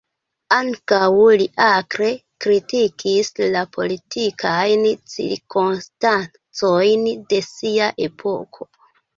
[0.55, 1.09] Ankaŭ
[1.41, 2.07] li akre
[2.45, 8.71] kritikis la politikajn cirkonstancojn de sia epoko.